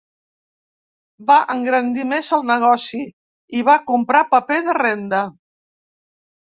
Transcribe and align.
Va 1.31 1.35
engrandir 1.57 2.07
més 2.13 2.31
el 2.39 2.47
negoci, 2.53 3.05
i 3.61 3.65
va 3.71 3.79
comprar 3.95 4.27
paper 4.35 4.63
de 4.71 4.81
renda 4.85 5.23